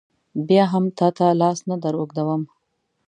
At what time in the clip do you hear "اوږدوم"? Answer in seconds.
1.99-2.41